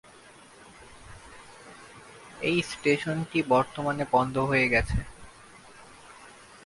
এই 2.41 2.57
স্টেশনটি 2.63 3.39
বর্তমানে 3.47 4.03
বন্ধ 4.11 4.35
হয়ে 4.49 4.67
গেছে। 4.69 4.97